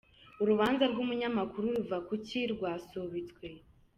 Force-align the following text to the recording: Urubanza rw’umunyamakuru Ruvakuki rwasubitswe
Urubanza 0.41 0.83
rw’umunyamakuru 0.91 1.65
Ruvakuki 1.77 2.39
rwasubitswe 2.53 3.45